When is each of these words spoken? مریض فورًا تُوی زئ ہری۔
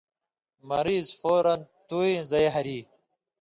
مریض 0.69 1.05
فورًا 1.19 1.55
تُوی 1.87 2.13
زئ 2.29 2.45
ہری۔ 2.53 2.79